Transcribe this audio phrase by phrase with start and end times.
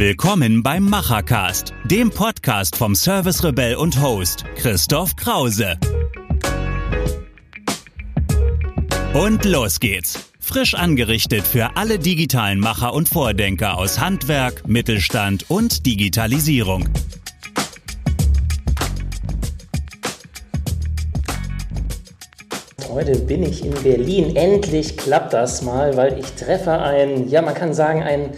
[0.00, 5.76] Willkommen beim Machercast, dem Podcast vom Service Rebell und Host Christoph Krause.
[9.12, 10.30] Und los geht's.
[10.40, 16.88] Frisch angerichtet für alle digitalen Macher und Vordenker aus Handwerk, Mittelstand und Digitalisierung.
[22.88, 24.34] Heute bin ich in Berlin.
[24.34, 28.30] Endlich klappt das mal, weil ich treffe einen, ja, man kann sagen, einen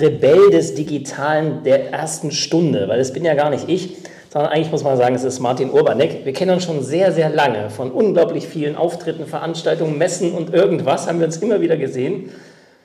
[0.00, 3.96] Rebell des Digitalen der ersten Stunde, weil es bin ja gar nicht ich,
[4.30, 6.24] sondern eigentlich muss man sagen, es ist Martin Urbanek.
[6.24, 7.70] Wir kennen uns schon sehr, sehr lange.
[7.70, 12.30] Von unglaublich vielen Auftritten, Veranstaltungen, Messen und irgendwas haben wir uns immer wieder gesehen.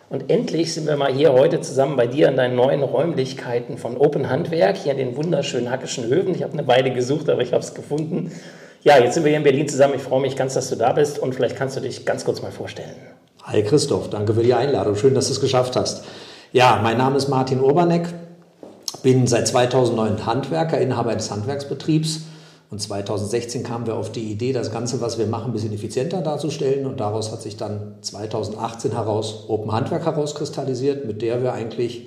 [0.10, 3.98] Und endlich sind wir mal hier heute zusammen bei dir in deinen neuen Räumlichkeiten von
[3.98, 6.36] Open Handwerk, hier in den wunderschönen Hackischen Höfen.
[6.36, 8.32] Ich habe eine Weile gesucht, aber ich habe es gefunden.
[8.84, 9.96] Ja, jetzt sind wir hier in Berlin zusammen.
[9.96, 12.42] Ich freue mich ganz, dass du da bist und vielleicht kannst du dich ganz kurz
[12.42, 12.94] mal vorstellen.
[13.44, 14.96] Hi Christoph, danke für die Einladung.
[14.96, 16.04] Schön, dass du es geschafft hast.
[16.54, 18.14] Ja, mein Name ist Martin Urbanek,
[19.02, 22.26] bin seit 2009 Handwerker, Inhaber des Handwerksbetriebs.
[22.70, 26.22] Und 2016 kamen wir auf die Idee, das Ganze, was wir machen, ein bisschen effizienter
[26.22, 26.86] darzustellen.
[26.86, 32.06] Und daraus hat sich dann 2018 heraus Open Handwerk herauskristallisiert, mit der wir eigentlich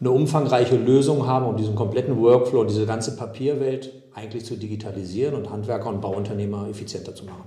[0.00, 5.52] eine umfangreiche Lösung haben, um diesen kompletten Workflow, diese ganze Papierwelt eigentlich zu digitalisieren und
[5.52, 7.44] Handwerker und Bauunternehmer effizienter zu machen.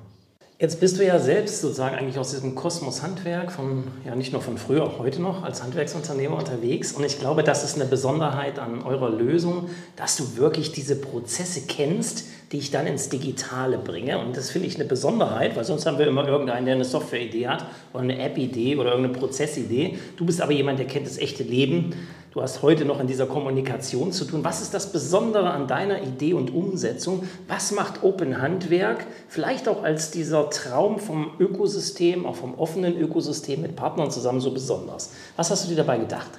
[0.62, 4.42] Jetzt bist du ja selbst sozusagen eigentlich aus diesem Kosmos Handwerk, von, ja nicht nur
[4.42, 6.92] von früher, auch heute noch als Handwerksunternehmer unterwegs.
[6.92, 11.62] Und ich glaube, das ist eine Besonderheit an eurer Lösung, dass du wirklich diese Prozesse
[11.66, 14.20] kennst, die ich dann ins Digitale bringe.
[14.20, 17.48] Und das finde ich eine Besonderheit, weil sonst haben wir immer irgendeinen, der eine Software-Idee
[17.48, 19.98] hat oder eine App-Idee oder irgendeine Prozessidee.
[20.18, 21.94] Du bist aber jemand, der kennt das echte Leben
[22.32, 24.44] Du hast heute noch in dieser Kommunikation zu tun.
[24.44, 27.24] Was ist das Besondere an deiner Idee und Umsetzung?
[27.48, 33.64] Was macht Open Handwerk vielleicht auch als dieser Traum vom Ökosystem, auch vom offenen Ökosystem
[33.64, 35.10] mit Partnern zusammen so besonders?
[35.38, 36.30] Was hast du dir dabei gedacht?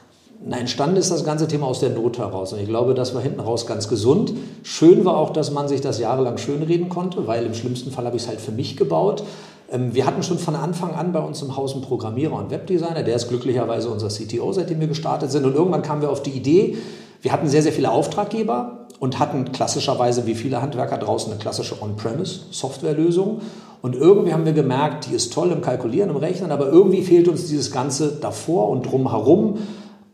[0.43, 2.53] Nein, entstanden ist das ganze Thema aus der Not heraus.
[2.53, 4.33] Und ich glaube, das war hinten raus ganz gesund.
[4.63, 8.17] Schön war auch, dass man sich das jahrelang schönreden konnte, weil im schlimmsten Fall habe
[8.17, 9.23] ich es halt für mich gebaut.
[9.71, 13.03] Ähm, wir hatten schon von Anfang an bei uns im Haus einen Programmierer und Webdesigner,
[13.03, 15.45] der ist glücklicherweise unser CTO, seitdem wir gestartet sind.
[15.45, 16.77] Und irgendwann kamen wir auf die Idee,
[17.23, 21.81] wir hatten sehr, sehr viele Auftraggeber und hatten klassischerweise, wie viele Handwerker draußen, eine klassische
[21.83, 23.43] On-Premise-Softwarelösung.
[23.83, 27.29] Und irgendwie haben wir gemerkt, die ist toll im Kalkulieren, im Rechnen, aber irgendwie fehlt
[27.29, 29.59] uns dieses Ganze davor und drumherum.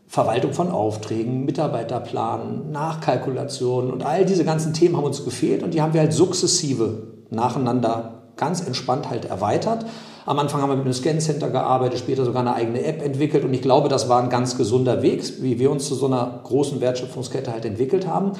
[0.09, 5.81] Verwaltung von Aufträgen, Mitarbeiterplan, Nachkalkulation und all diese ganzen Themen haben uns gefehlt und die
[5.81, 9.85] haben wir halt sukzessive nacheinander ganz entspannt halt erweitert.
[10.25, 13.53] Am Anfang haben wir mit einem Scan-Center gearbeitet, später sogar eine eigene App entwickelt und
[13.53, 16.81] ich glaube, das war ein ganz gesunder Weg, wie wir uns zu so einer großen
[16.81, 18.33] Wertschöpfungskette halt entwickelt haben.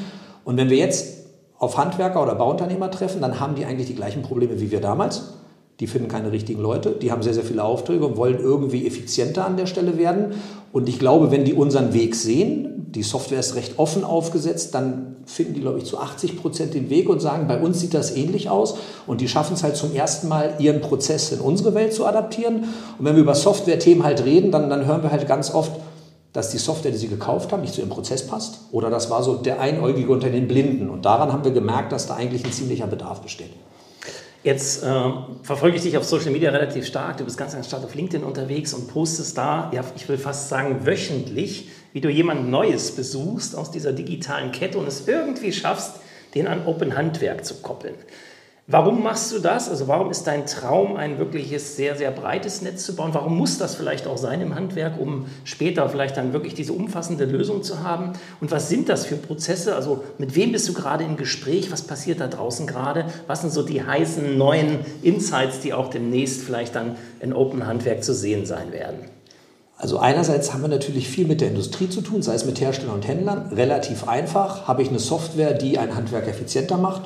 [0.44, 1.26] Und wenn wir jetzt
[1.60, 5.34] auf Handwerker oder Bauunternehmer treffen, dann haben die eigentlich die gleichen Probleme wie wir damals.
[5.80, 9.46] Die finden keine richtigen Leute, die haben sehr, sehr viele Aufträge und wollen irgendwie effizienter
[9.46, 10.34] an der Stelle werden.
[10.72, 15.18] Und ich glaube, wenn die unseren Weg sehen, die Software ist recht offen aufgesetzt, dann
[15.26, 18.16] finden die, glaube ich, zu 80 Prozent den Weg und sagen, bei uns sieht das
[18.16, 18.76] ähnlich aus.
[19.06, 22.64] Und die schaffen es halt zum ersten Mal, ihren Prozess in unsere Welt zu adaptieren.
[22.98, 25.72] Und wenn wir über Software-Themen halt reden, dann, dann hören wir halt ganz oft,
[26.32, 28.60] dass die Software, die sie gekauft haben, nicht zu ihrem Prozess passt.
[28.72, 30.90] Oder das war so der Einäugige unter den Blinden.
[30.90, 33.52] Und daran haben wir gemerkt, dass da eigentlich ein ziemlicher Bedarf besteht.
[34.44, 35.02] Jetzt äh,
[35.44, 37.18] verfolge ich dich auf Social Media relativ stark.
[37.18, 40.48] Du bist ganz, ganz stark auf LinkedIn unterwegs und postest da, ja, ich will fast
[40.48, 41.68] sagen, wöchentlich
[41.98, 45.96] wie du jemand Neues besuchst aus dieser digitalen Kette und es irgendwie schaffst,
[46.36, 47.96] den an Open Handwerk zu koppeln.
[48.68, 49.68] Warum machst du das?
[49.68, 53.16] Also warum ist dein Traum, ein wirkliches sehr, sehr breites Netz zu bauen?
[53.16, 57.26] Warum muss das vielleicht auch sein im Handwerk, um später vielleicht dann wirklich diese umfassende
[57.26, 58.14] Lösung zu haben?
[58.42, 59.76] Und was sind das für Prozesse?
[59.76, 61.72] Also mit wem bist du gerade im Gespräch?
[61.72, 63.06] Was passiert da draußen gerade?
[63.26, 68.04] Was sind so die heißen neuen Insights, die auch demnächst vielleicht dann in Open Handwerk
[68.04, 69.17] zu sehen sein werden?
[69.80, 72.96] Also einerseits haben wir natürlich viel mit der Industrie zu tun, sei es mit Herstellern
[72.96, 73.52] und Händlern.
[73.54, 74.68] Relativ einfach.
[74.68, 77.04] Habe ich eine Software, die ein Handwerk effizienter macht,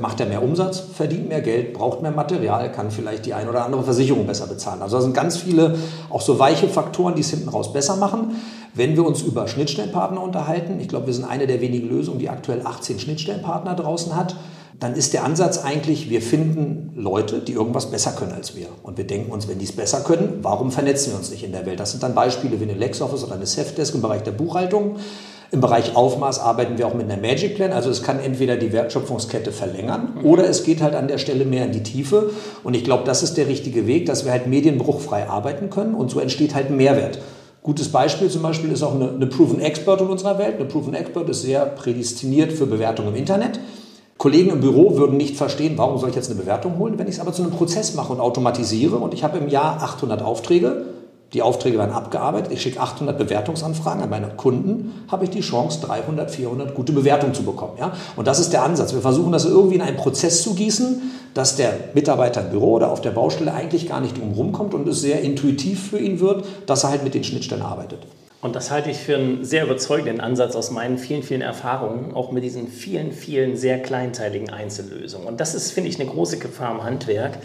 [0.00, 3.64] macht er mehr Umsatz, verdient mehr Geld, braucht mehr Material, kann vielleicht die ein oder
[3.64, 4.82] andere Versicherung besser bezahlen.
[4.82, 5.76] Also da sind ganz viele
[6.08, 8.36] auch so weiche Faktoren, die es hinten raus besser machen.
[8.72, 12.28] Wenn wir uns über Schnittstellenpartner unterhalten, ich glaube, wir sind eine der wenigen Lösungen, die
[12.28, 14.36] aktuell 18 Schnittstellenpartner draußen hat,
[14.78, 18.66] dann ist der Ansatz eigentlich, wir finden Leute, die irgendwas besser können als wir.
[18.82, 21.52] Und wir denken uns, wenn die es besser können, warum vernetzen wir uns nicht in
[21.52, 21.80] der Welt?
[21.80, 24.96] Das sind dann Beispiele wie eine LexOffice oder eine Safdesk im Bereich der Buchhaltung.
[25.52, 27.72] Im Bereich Aufmaß arbeiten wir auch mit einer Magic Plan.
[27.72, 31.64] Also es kann entweder die Wertschöpfungskette verlängern oder es geht halt an der Stelle mehr
[31.64, 32.30] in die Tiefe.
[32.64, 36.10] Und ich glaube, das ist der richtige Weg, dass wir halt medienbruchfrei arbeiten können und
[36.10, 37.20] so entsteht halt ein Mehrwert.
[37.62, 40.56] Gutes Beispiel zum Beispiel ist auch eine, eine Proven Expert in unserer Welt.
[40.56, 43.60] Eine Proven Expert ist sehr prädestiniert für Bewertung im Internet.
[44.26, 47.14] Kollegen im Büro würden nicht verstehen, warum soll ich jetzt eine Bewertung holen, wenn ich
[47.14, 50.86] es aber zu einem Prozess mache und automatisiere und ich habe im Jahr 800 Aufträge,
[51.32, 52.52] Die Aufträge werden abgearbeitet.
[52.52, 57.34] Ich schicke 800 Bewertungsanfragen an meine Kunden, habe ich die Chance, 300, 400 gute Bewertungen
[57.34, 57.74] zu bekommen.
[57.78, 57.92] Ja?
[58.16, 58.94] Und das ist der Ansatz.
[58.94, 61.02] Wir versuchen das irgendwie in einen Prozess zu gießen,
[61.34, 64.88] dass der Mitarbeiter im Büro oder auf der Baustelle eigentlich gar nicht drum rumkommt und
[64.88, 68.00] es sehr intuitiv für ihn wird, dass er halt mit den Schnittstellen arbeitet.
[68.46, 72.30] Und das halte ich für einen sehr überzeugenden Ansatz aus meinen vielen, vielen Erfahrungen, auch
[72.30, 75.26] mit diesen vielen, vielen sehr kleinteiligen Einzellösungen.
[75.26, 77.38] Und das ist, finde ich, eine große Gefahr im Handwerk,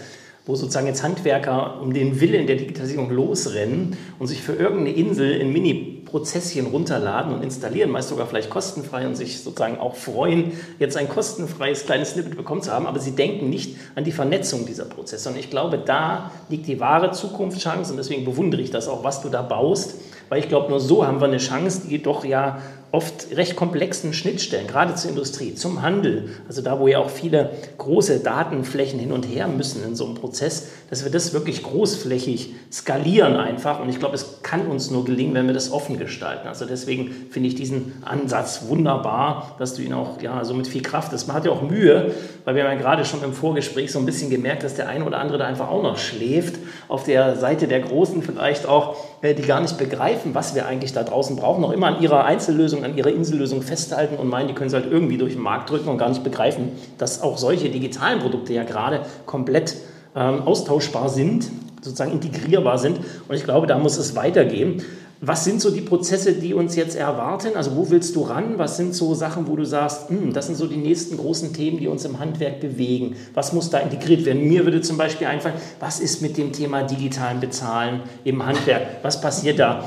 [0.45, 5.31] wo sozusagen jetzt Handwerker um den Willen der Digitalisierung losrennen und sich für irgendeine Insel
[5.31, 10.97] in Mini-Prozesschen runterladen und installieren, meist sogar vielleicht kostenfrei und sich sozusagen auch freuen, jetzt
[10.97, 14.85] ein kostenfreies kleines Snippet bekommen zu haben, aber sie denken nicht an die Vernetzung dieser
[14.85, 15.29] Prozesse.
[15.29, 19.23] Und ich glaube, da liegt die wahre Zukunftschance und deswegen bewundere ich das auch, was
[19.23, 19.95] du da baust
[20.31, 22.59] weil ich glaube, nur so haben wir eine Chance, die doch ja
[22.91, 27.51] oft recht komplexen Schnittstellen, gerade zur Industrie, zum Handel, also da, wo ja auch viele
[27.77, 32.53] große Datenflächen hin und her müssen in so einem Prozess, dass wir das wirklich großflächig
[32.69, 33.79] skalieren einfach.
[33.79, 36.49] Und ich glaube, es kann uns nur gelingen, wenn wir das offen gestalten.
[36.49, 40.81] Also deswegen finde ich diesen Ansatz wunderbar, dass du ihn auch ja, so mit viel
[40.81, 41.27] Kraft hast.
[41.27, 42.11] Man hat ja auch Mühe,
[42.43, 45.05] weil wir haben ja gerade schon im Vorgespräch so ein bisschen gemerkt, dass der eine
[45.05, 46.55] oder andere da einfach auch noch schläft.
[46.89, 50.91] Auf der Seite der Großen vielleicht auch, äh, die gar nicht begreifen, was wir eigentlich
[50.91, 54.47] da draußen brauchen, noch immer an ihrer Einzellösung Lösung, an ihrer Insellösung festhalten und meinen,
[54.47, 57.37] die können sie halt irgendwie durch den Markt drücken und gar nicht begreifen, dass auch
[57.37, 59.75] solche digitalen Produkte ja gerade komplett
[60.15, 61.49] ähm, austauschbar sind,
[61.81, 62.99] sozusagen integrierbar sind.
[63.27, 64.83] Und ich glaube, da muss es weitergehen.
[65.23, 67.49] Was sind so die Prozesse, die uns jetzt erwarten?
[67.55, 68.57] Also wo willst du ran?
[68.57, 71.77] Was sind so Sachen, wo du sagst, hm, das sind so die nächsten großen Themen,
[71.77, 73.15] die uns im Handwerk bewegen?
[73.35, 74.47] Was muss da integriert werden?
[74.47, 79.03] Mir würde zum Beispiel einfallen, was ist mit dem Thema digitalen Bezahlen im Handwerk?
[79.03, 79.85] Was passiert da?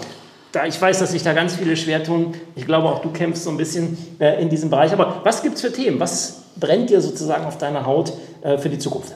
[0.54, 2.34] Da, ich weiß, dass sich da ganz viele schwer tun.
[2.54, 4.92] Ich glaube, auch du kämpfst so ein bisschen äh, in diesem Bereich.
[4.92, 5.98] Aber was gibt es für Themen?
[6.00, 8.12] Was brennt dir sozusagen auf deiner Haut
[8.42, 9.14] äh, für die Zukunft?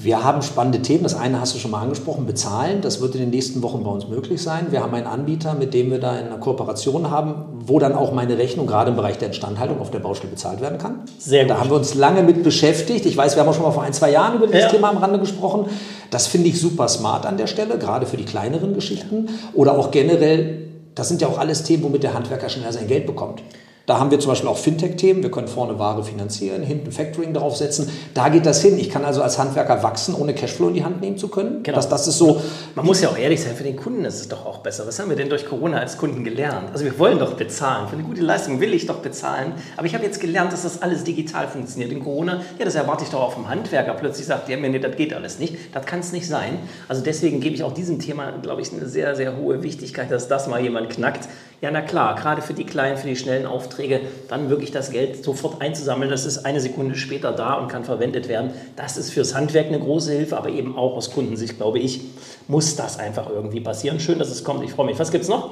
[0.00, 1.02] Wir haben spannende Themen.
[1.02, 2.82] Das eine hast du schon mal angesprochen, bezahlen.
[2.82, 4.68] Das wird in den nächsten Wochen bei uns möglich sein.
[4.70, 7.34] Wir haben einen Anbieter, mit dem wir da in einer Kooperation haben,
[7.66, 10.78] wo dann auch meine Rechnung gerade im Bereich der Instandhaltung auf der Baustelle bezahlt werden
[10.78, 11.00] kann.
[11.18, 11.50] Sehr gut.
[11.50, 13.06] Da haben wir uns lange mit beschäftigt.
[13.06, 14.68] Ich weiß, wir haben auch schon mal vor ein, zwei Jahren über dieses ja.
[14.68, 15.66] Thema am Rande gesprochen.
[16.12, 19.90] Das finde ich super smart an der Stelle, gerade für die kleineren Geschichten oder auch
[19.90, 20.67] generell
[20.98, 23.42] das sind ja auch alles Themen, womit der Handwerker schneller sein Geld bekommt.
[23.88, 25.22] Da haben wir zum Beispiel auch Fintech-Themen.
[25.22, 27.88] Wir können vorne Ware finanzieren, hinten Factoring draufsetzen.
[28.12, 28.78] Da geht das hin.
[28.78, 31.62] Ich kann also als Handwerker wachsen, ohne Cashflow in die Hand nehmen zu können.
[31.62, 31.74] Genau.
[31.74, 32.38] Das, das ist so.
[32.74, 34.86] Man muss ja auch ehrlich sein, für den Kunden ist es doch auch besser.
[34.86, 36.68] Was haben wir denn durch Corona als Kunden gelernt?
[36.70, 37.88] Also wir wollen doch bezahlen.
[37.88, 39.54] Für eine gute Leistung will ich doch bezahlen.
[39.78, 41.90] Aber ich habe jetzt gelernt, dass das alles digital funktioniert.
[41.90, 43.94] In Corona, ja, das erwarte ich doch auch vom Handwerker.
[43.94, 45.56] Plötzlich sagt der mir, nee, das geht alles nicht.
[45.72, 46.58] Das kann es nicht sein.
[46.88, 50.28] Also deswegen gebe ich auch diesem Thema, glaube ich, eine sehr, sehr hohe Wichtigkeit, dass
[50.28, 51.26] das mal jemand knackt.
[51.60, 55.24] Ja, na klar, gerade für die kleinen, für die schnellen Aufträge, dann wirklich das Geld
[55.24, 58.52] sofort einzusammeln, das ist eine Sekunde später da und kann verwendet werden.
[58.76, 62.02] Das ist fürs Handwerk eine große Hilfe, aber eben auch aus Kundensicht, glaube ich,
[62.46, 63.98] muss das einfach irgendwie passieren.
[63.98, 64.62] Schön, dass es kommt.
[64.62, 64.98] Ich freue mich.
[65.00, 65.50] Was gibt es noch?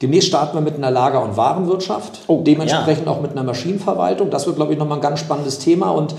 [0.00, 3.12] Demnächst starten wir mit einer Lager- und Warenwirtschaft, oh, dementsprechend ja.
[3.12, 4.30] auch mit einer Maschinenverwaltung.
[4.30, 6.14] Das wird, glaube ich, nochmal ein ganz spannendes Thema und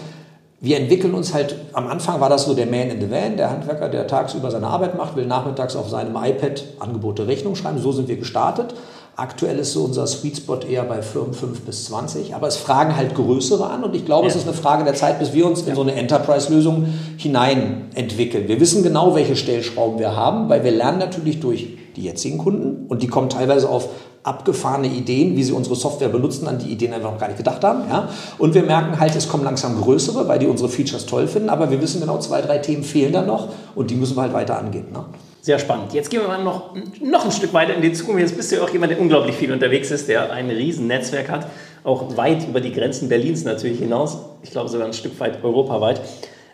[0.62, 3.52] wir entwickeln uns halt, am Anfang war das so der Man in the Van, der
[3.52, 7.80] Handwerker, der tagsüber seine Arbeit macht, will nachmittags auf seinem iPad Angebote Rechnung schreiben.
[7.80, 8.74] So sind wir gestartet.
[9.18, 12.98] Aktuell ist so unser Sweet Spot eher bei Firmen 5 bis 20, aber es fragen
[12.98, 14.30] halt größere an und ich glaube, ja.
[14.30, 16.86] es ist eine Frage der Zeit, bis wir uns in so eine Enterprise-Lösung
[17.16, 18.50] hinein entwickeln.
[18.50, 22.88] Wir wissen genau, welche Stellschrauben wir haben, weil wir lernen natürlich durch die jetzigen Kunden
[22.88, 23.88] und die kommen teilweise auf
[24.24, 27.64] abgefahrene Ideen, wie sie unsere Software benutzen, an die Ideen einfach noch gar nicht gedacht
[27.64, 27.88] haben.
[27.88, 28.10] Ja?
[28.38, 31.72] Und wir merken halt, es kommen langsam größere, weil die unsere Features toll finden, aber
[31.72, 34.58] wir wissen genau, zwei, drei Themen fehlen dann noch und die müssen wir halt weiter
[34.58, 34.92] angehen.
[34.92, 35.06] Ne?
[35.46, 35.94] Sehr spannend.
[35.94, 38.20] Jetzt gehen wir mal noch, noch ein Stück weiter in die Zukunft.
[38.20, 41.46] Jetzt bist du ja auch jemand, der unglaublich viel unterwegs ist, der ein Riesennetzwerk hat,
[41.84, 44.18] auch weit über die Grenzen Berlins natürlich hinaus.
[44.42, 46.02] Ich glaube sogar ein Stück weit europaweit.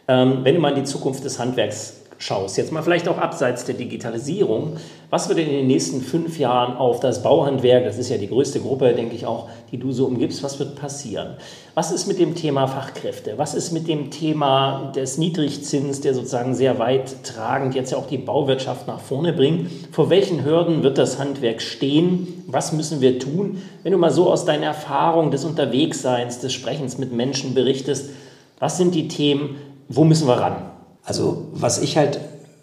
[0.10, 3.66] Ähm, wenn du mal in die Zukunft des Handwerks schaust, jetzt mal vielleicht auch abseits
[3.66, 4.78] der Digitalisierung,
[5.10, 8.60] was wird in den nächsten fünf Jahren auf das Bauhandwerk, das ist ja die größte
[8.60, 11.36] Gruppe, denke ich auch, die du so umgibst, was wird passieren?
[11.74, 13.34] Was ist mit dem Thema Fachkräfte?
[13.38, 18.08] Was ist mit dem Thema des Niedrigzins, der sozusagen sehr weit tragend jetzt ja auch
[18.08, 19.70] die Bauwirtschaft nach vorne bringt?
[19.92, 22.44] Vor welchen Hürden wird das Handwerk stehen?
[22.48, 23.62] Was müssen wir tun?
[23.84, 28.12] Wenn du mal so aus deiner Erfahrung des Unterwegsseins, des Sprechens mit Menschen berichtest,
[28.60, 29.56] was sind die Themen,
[29.90, 30.71] wo müssen wir ran?
[31.04, 32.20] Also was ich halt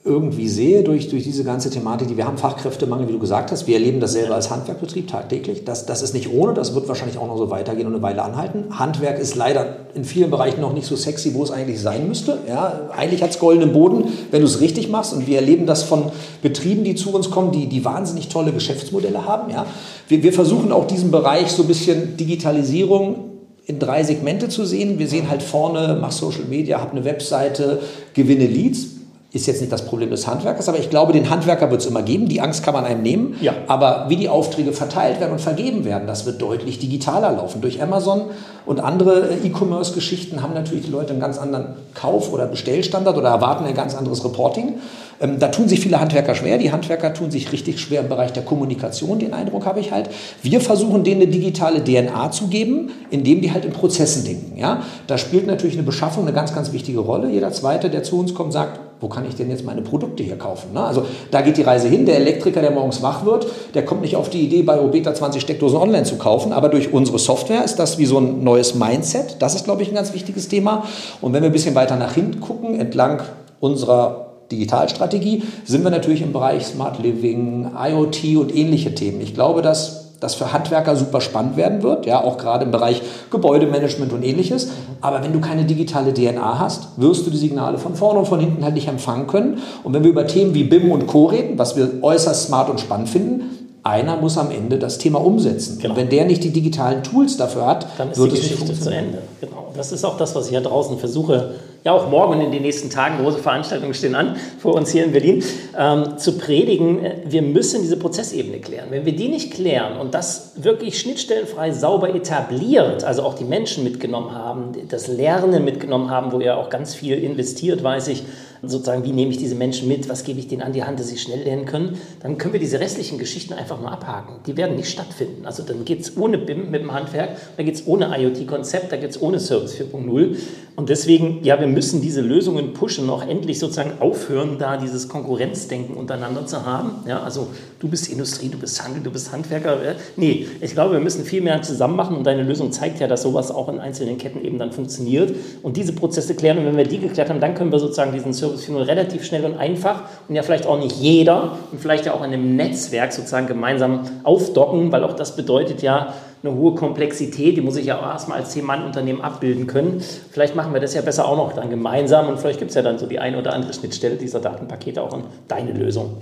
[0.09, 3.67] irgendwie sehe durch, durch diese ganze Thematik, die wir haben Fachkräftemangel, wie du gesagt hast.
[3.67, 5.65] Wir erleben das selber als Handwerkbetrieb tagtäglich.
[5.65, 8.23] Das, das ist nicht ohne, das wird wahrscheinlich auch noch so weitergehen und eine Weile
[8.23, 8.79] anhalten.
[8.79, 12.39] Handwerk ist leider in vielen Bereichen noch nicht so sexy, wo es eigentlich sein müsste.
[12.49, 15.13] Ja, eigentlich hat es goldenen Boden, wenn du es richtig machst.
[15.13, 16.05] Und wir erleben das von
[16.43, 19.51] Betrieben, die zu uns kommen, die, die wahnsinnig tolle Geschäftsmodelle haben.
[19.51, 19.67] Ja.
[20.09, 23.28] Wir, wir versuchen auch diesen Bereich so ein bisschen Digitalisierung
[23.69, 24.99] in drei Segmente zu sehen.
[24.99, 27.81] Wir sehen halt vorne, mach Social Media, hab eine Webseite,
[28.15, 28.87] gewinne Leads.
[29.31, 32.01] ist jetzt nicht das Problem des Handwerkers, aber ich glaube, den Handwerker wird es immer
[32.01, 32.31] geben.
[32.31, 33.37] Die Angst kann man einem nehmen.
[33.43, 33.53] Ja.
[33.67, 37.61] Aber wie die Aufträge verteilt werden und vergeben werden, das wird deutlich digitaler laufen.
[37.61, 38.31] Durch Amazon
[38.65, 43.29] und andere äh, E-Commerce-Geschichten haben natürlich die Leute einen ganz anderen Kauf- oder Bestellstandard oder
[43.29, 44.77] erwarten ein ganz anderes Reporting.
[45.21, 46.59] Ähm, da tun sich viele Handwerker schwer.
[46.59, 50.11] Die Handwerker tun sich richtig schwer im Bereich der Kommunikation, den Eindruck habe ich halt.
[50.43, 54.59] Wir versuchen denen eine digitale DNA zu geben, indem die halt in Prozessen denken.
[54.59, 54.83] Ja?
[55.07, 57.31] Da spielt natürlich eine Beschaffung eine ganz, ganz wichtige Rolle.
[57.31, 60.37] Jeder Zweite, der zu uns kommt, sagt, wo kann ich denn jetzt meine Produkte hier
[60.37, 60.73] kaufen?
[60.73, 60.83] Ne?
[60.83, 62.05] Also da geht die Reise hin.
[62.05, 65.41] Der Elektriker, der morgens wach wird, der kommt nicht auf die Idee, bei Obeta 20
[65.41, 69.37] Steckdosen online zu kaufen, aber durch unsere Software ist das wie so ein neues Mindset.
[69.39, 70.85] Das ist, glaube ich, ein ganz wichtiges Thema.
[71.21, 73.23] Und wenn wir ein bisschen weiter nach hinten gucken, entlang
[73.61, 79.21] unserer Digitalstrategie, sind wir natürlich im Bereich Smart Living, IoT und ähnliche Themen.
[79.21, 83.03] Ich glaube, dass das für Handwerker super spannend werden wird, ja, auch gerade im Bereich
[83.31, 84.69] Gebäudemanagement und ähnliches.
[85.01, 88.41] Aber wenn du keine digitale DNA hast, wirst du die Signale von vorne und von
[88.41, 89.59] hinten halt nicht empfangen können.
[89.85, 91.27] Und wenn wir über Themen wie BIM und Co.
[91.27, 93.43] reden, was wir äußerst smart und spannend finden,
[93.85, 95.79] einer muss am Ende das Thema umsetzen.
[95.79, 95.95] Genau.
[95.95, 98.91] Und wenn der nicht die digitalen Tools dafür hat, dann ist wird die Geschichte zu
[98.91, 99.23] Ende.
[99.41, 99.73] Genau.
[99.77, 101.55] Das ist auch das, was ich hier draußen versuche
[101.89, 105.05] ja auch morgen und in den nächsten Tagen, große Veranstaltungen stehen an vor uns hier
[105.05, 105.43] in Berlin,
[105.77, 108.89] ähm, zu predigen, äh, wir müssen diese Prozessebene klären.
[108.91, 113.85] Wenn wir die nicht klären und das wirklich schnittstellenfrei sauber etabliert, also auch die Menschen
[113.85, 118.23] mitgenommen haben, das Lernen mitgenommen haben, wo ihr auch ganz viel investiert, weiß ich,
[118.63, 121.09] sozusagen, wie nehme ich diese Menschen mit, was gebe ich denen an die Hand, dass
[121.09, 124.37] sie schnell lernen können, dann können wir diese restlichen Geschichten einfach mal abhaken.
[124.47, 125.47] Die werden nicht stattfinden.
[125.47, 128.97] Also dann geht es ohne BIM mit dem Handwerk, da geht es ohne IoT-Konzept, da
[128.97, 130.37] geht es ohne Service 4.0.
[130.77, 135.97] Und deswegen, ja, wir müssen diese Lösungen pushen, auch endlich sozusagen aufhören, da dieses Konkurrenzdenken
[135.97, 137.07] untereinander zu haben.
[137.07, 137.49] Ja, also
[137.81, 139.79] du bist Industrie, du bist Handel, du bist Handwerker.
[140.17, 143.23] Nee, ich glaube, wir müssen viel mehr zusammen machen und deine Lösung zeigt ja, dass
[143.23, 146.59] sowas auch in einzelnen Ketten eben dann funktioniert und diese Prozesse klären.
[146.59, 149.45] Und wenn wir die geklärt haben, dann können wir sozusagen diesen Service 4.0 relativ schnell
[149.45, 153.13] und einfach und ja vielleicht auch nicht jeder und vielleicht ja auch in einem Netzwerk
[153.13, 157.99] sozusagen gemeinsam aufdocken, weil auch das bedeutet ja, eine hohe Komplexität, die muss ich ja
[157.99, 160.03] auch erstmal als Zehn-Mann-Unternehmen abbilden können.
[160.31, 162.83] Vielleicht machen wir das ja besser auch noch dann gemeinsam und vielleicht gibt es ja
[162.83, 166.17] dann so die eine oder andere Schnittstelle dieser Datenpakete auch in deine Lösung.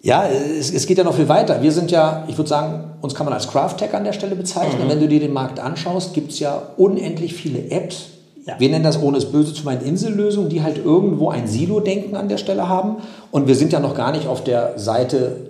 [0.00, 1.60] Ja, es, es, geht ja noch viel weiter.
[1.60, 4.36] Wir sind ja, ich würde sagen, uns kann man als Craft Tech an der Stelle
[4.36, 4.84] bezeichnen.
[4.84, 4.90] Mhm.
[4.90, 8.10] Wenn du dir den Markt anschaust, gibt es ja unendlich viele Apps.
[8.46, 8.54] Ja.
[8.58, 12.28] Wir nennen das ohne es böse zu meinen Insellösungen, die halt irgendwo ein Silo-Denken an
[12.28, 12.98] der Stelle haben.
[13.32, 15.47] Und wir sind ja noch gar nicht auf der Seite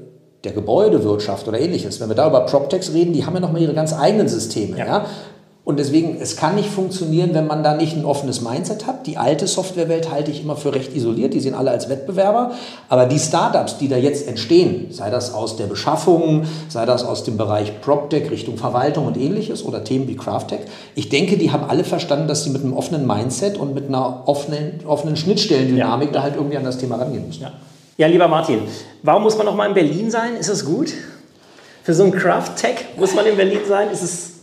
[0.49, 3.75] der Gebäudewirtschaft oder ähnliches, wenn wir da über PropTechs reden, die haben ja nochmal ihre
[3.75, 4.79] ganz eigenen Systeme.
[4.79, 4.87] Ja.
[4.87, 5.07] ja.
[5.69, 9.07] Und deswegen, es kann nicht funktionieren, wenn man da nicht ein offenes Mindset hat.
[9.07, 12.53] Die alte Softwarewelt halte ich immer für recht isoliert, die sehen alle als Wettbewerber.
[12.89, 17.23] Aber die Startups, die da jetzt entstehen, sei das aus der Beschaffung, sei das aus
[17.25, 20.61] dem Bereich PropTech Richtung Verwaltung und ähnliches oder Themen wie CraftTech,
[20.95, 24.23] ich denke, die haben alle verstanden, dass sie mit einem offenen Mindset und mit einer
[24.25, 26.15] offenen, offenen Schnittstellendynamik ja.
[26.15, 27.43] da halt irgendwie an das Thema rangehen müssen.
[27.43, 27.53] Ja.
[27.99, 28.61] Ja, lieber Martin,
[29.03, 30.37] warum muss man noch mal in Berlin sein?
[30.37, 30.95] Ist das gut?
[31.83, 33.91] Für so ein Craft Tech muss man in Berlin sein?
[33.91, 34.35] Ist es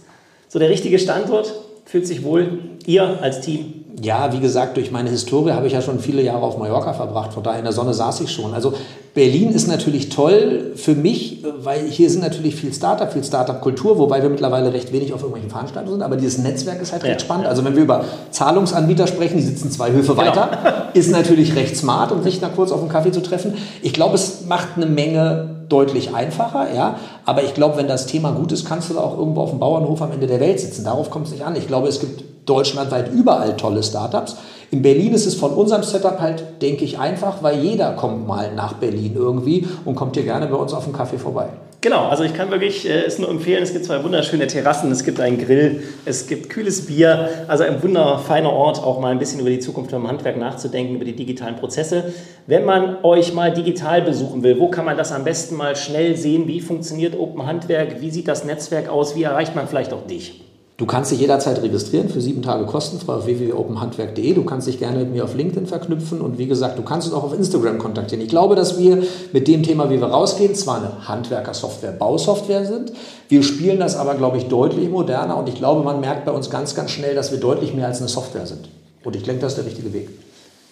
[0.50, 1.54] so der richtige Standort?
[1.86, 3.75] Fühlt sich wohl ihr als Team?
[4.02, 7.34] Ja, wie gesagt, durch meine Historie habe ich ja schon viele Jahre auf Mallorca verbracht.
[7.34, 8.54] Von daher in der Sonne saß ich schon.
[8.54, 8.74] Also
[9.14, 14.22] Berlin ist natürlich toll für mich, weil hier sind natürlich viel Startup, viel Startup-Kultur, wobei
[14.22, 16.04] wir mittlerweile recht wenig auf irgendwelchen Veranstaltungen sind.
[16.04, 17.46] Aber dieses Netzwerk ist halt ja, recht spannend.
[17.46, 17.50] Ja.
[17.50, 20.28] Also wenn wir über Zahlungsanbieter sprechen, die sitzen zwei Höfe genau.
[20.28, 23.54] weiter, ist natürlich recht smart, um sich da kurz auf einen Kaffee zu treffen.
[23.82, 27.00] Ich glaube, es macht eine Menge deutlich einfacher, ja.
[27.24, 29.60] Aber ich glaube, wenn das Thema gut ist, kannst du da auch irgendwo auf dem
[29.60, 30.84] Bauernhof am Ende der Welt sitzen.
[30.84, 31.56] Darauf kommt es nicht an.
[31.56, 34.38] Ich glaube, es gibt deutschlandweit überall tolle Startups.
[34.72, 38.54] In Berlin ist es von unserem Setup halt, denke ich, einfach, weil jeder kommt mal
[38.54, 41.50] nach Berlin irgendwie und kommt hier gerne bei uns auf den Kaffee vorbei.
[41.86, 43.62] Genau, also ich kann wirklich äh, es nur empfehlen.
[43.62, 47.30] Es gibt zwei wunderschöne Terrassen, es gibt einen Grill, es gibt kühles Bier.
[47.48, 51.06] Also ein wunderfeiner Ort, auch mal ein bisschen über die Zukunft vom Handwerk nachzudenken, über
[51.06, 52.12] die digitalen Prozesse.
[52.48, 56.18] Wenn man euch mal digital besuchen will, wo kann man das am besten mal schnell
[56.18, 56.48] sehen?
[56.48, 58.02] Wie funktioniert Open Handwerk?
[58.02, 59.16] Wie sieht das Netzwerk aus?
[59.16, 60.42] Wie erreicht man vielleicht auch dich?
[60.78, 64.34] Du kannst dich jederzeit registrieren für sieben Tage kostenfrei auf www.openhandwerk.de.
[64.34, 67.16] Du kannst dich gerne mit mir auf LinkedIn verknüpfen und wie gesagt, du kannst uns
[67.16, 68.22] auch auf Instagram kontaktieren.
[68.22, 69.02] Ich glaube, dass wir
[69.32, 72.92] mit dem Thema, wie wir rausgehen, zwar eine Handwerker-Software, Bausoftware sind.
[73.30, 76.50] Wir spielen das aber, glaube ich, deutlich moderner und ich glaube, man merkt bei uns
[76.50, 78.68] ganz, ganz schnell, dass wir deutlich mehr als eine Software sind.
[79.06, 80.10] Und ich denke, das ist der richtige Weg.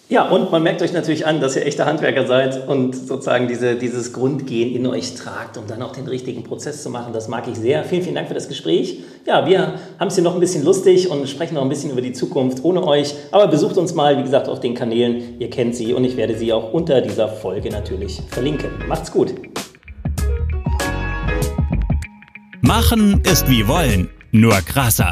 [0.09, 3.75] Ja, und man merkt euch natürlich an, dass ihr echte Handwerker seid und sozusagen diese,
[3.75, 7.13] dieses Grundgehen in euch tragt, um dann auch den richtigen Prozess zu machen.
[7.13, 7.85] Das mag ich sehr.
[7.85, 8.99] Vielen, vielen Dank für das Gespräch.
[9.25, 12.01] Ja, wir haben es hier noch ein bisschen lustig und sprechen noch ein bisschen über
[12.01, 13.15] die Zukunft ohne euch.
[13.31, 15.39] Aber besucht uns mal, wie gesagt, auf den Kanälen.
[15.39, 18.71] Ihr kennt sie und ich werde sie auch unter dieser Folge natürlich verlinken.
[18.87, 19.33] Macht's gut.
[22.61, 25.11] Machen ist wie wollen, nur krasser.